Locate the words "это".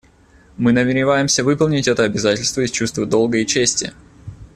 1.87-2.03